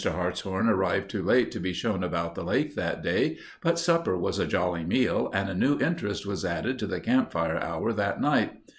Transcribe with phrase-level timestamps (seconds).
[0.03, 4.39] Hartshorn arrived too late to be shown about the lake that day, but supper was
[4.39, 8.63] a jolly meal and a new interest was added to the campfire hour that night.